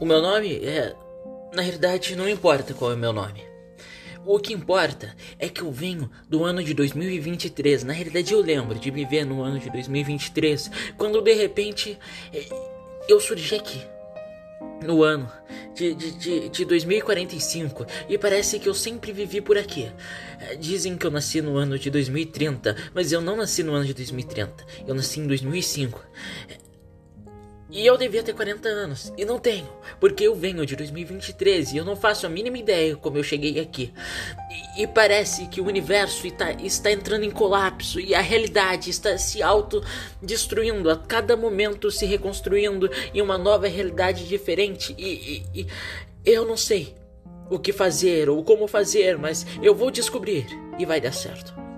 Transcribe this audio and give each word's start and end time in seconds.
O 0.00 0.06
meu 0.06 0.22
nome 0.22 0.64
é. 0.64 0.96
Na 1.52 1.60
realidade, 1.60 2.16
não 2.16 2.26
importa 2.26 2.72
qual 2.72 2.90
é 2.90 2.94
o 2.94 2.98
meu 2.98 3.12
nome. 3.12 3.44
O 4.24 4.38
que 4.38 4.54
importa 4.54 5.14
é 5.38 5.46
que 5.46 5.60
eu 5.60 5.70
venho 5.70 6.10
do 6.26 6.42
ano 6.42 6.64
de 6.64 6.72
2023. 6.72 7.84
Na 7.84 7.92
realidade, 7.92 8.32
eu 8.32 8.40
lembro 8.40 8.78
de 8.78 8.90
me 8.90 9.04
ver 9.04 9.26
no 9.26 9.42
ano 9.42 9.58
de 9.58 9.68
2023, 9.68 10.70
quando 10.96 11.20
de 11.20 11.34
repente 11.34 11.98
eh, 12.32 12.46
eu 13.10 13.20
surgi 13.20 13.54
aqui. 13.54 13.82
No 14.82 15.02
ano 15.02 15.30
de, 15.74 15.94
de, 15.94 16.10
de, 16.12 16.48
de 16.48 16.64
2045 16.64 17.86
e 18.08 18.16
parece 18.16 18.58
que 18.58 18.68
eu 18.68 18.74
sempre 18.74 19.12
vivi 19.12 19.42
por 19.42 19.58
aqui. 19.58 19.90
Eh, 20.40 20.56
dizem 20.56 20.96
que 20.96 21.06
eu 21.06 21.10
nasci 21.10 21.42
no 21.42 21.58
ano 21.58 21.78
de 21.78 21.90
2030, 21.90 22.74
mas 22.94 23.12
eu 23.12 23.20
não 23.20 23.36
nasci 23.36 23.62
no 23.62 23.74
ano 23.74 23.84
de 23.84 23.92
2030, 23.92 24.64
eu 24.86 24.94
nasci 24.94 25.20
em 25.20 25.26
2005. 25.26 26.02
E 27.72 27.86
eu 27.86 27.96
devia 27.96 28.22
ter 28.22 28.34
40 28.34 28.68
anos, 28.68 29.12
e 29.16 29.24
não 29.24 29.38
tenho, 29.38 29.68
porque 30.00 30.24
eu 30.24 30.34
venho 30.34 30.66
de 30.66 30.74
2023 30.74 31.72
e 31.72 31.76
eu 31.76 31.84
não 31.84 31.94
faço 31.94 32.26
a 32.26 32.28
mínima 32.28 32.58
ideia 32.58 32.96
como 32.96 33.16
eu 33.16 33.22
cheguei 33.22 33.60
aqui. 33.60 33.92
E, 34.76 34.82
e 34.82 34.86
parece 34.88 35.46
que 35.46 35.60
o 35.60 35.66
universo 35.66 36.26
está, 36.26 36.50
está 36.52 36.90
entrando 36.90 37.24
em 37.24 37.30
colapso 37.30 38.00
e 38.00 38.12
a 38.12 38.20
realidade 38.20 38.90
está 38.90 39.16
se 39.16 39.40
autodestruindo, 39.40 40.90
a 40.90 40.96
cada 40.96 41.36
momento 41.36 41.90
se 41.92 42.06
reconstruindo 42.06 42.90
em 43.14 43.22
uma 43.22 43.38
nova 43.38 43.68
realidade 43.68 44.26
diferente. 44.26 44.92
E, 44.98 45.44
e, 45.54 45.60
e 45.60 45.66
eu 46.24 46.44
não 46.44 46.56
sei 46.56 46.94
o 47.48 47.58
que 47.58 47.72
fazer 47.72 48.28
ou 48.28 48.42
como 48.42 48.66
fazer, 48.66 49.16
mas 49.16 49.46
eu 49.62 49.74
vou 49.74 49.90
descobrir 49.90 50.46
e 50.78 50.84
vai 50.84 51.00
dar 51.00 51.12
certo. 51.12 51.69